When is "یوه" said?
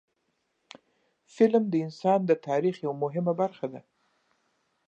2.85-2.95